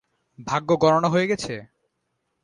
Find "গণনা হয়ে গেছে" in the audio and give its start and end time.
0.83-1.53